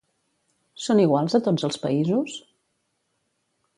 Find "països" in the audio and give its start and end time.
1.85-2.39